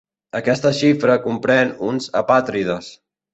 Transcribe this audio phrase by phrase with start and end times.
[0.37, 2.91] Aquesta xifra comprèn uns apàtrides.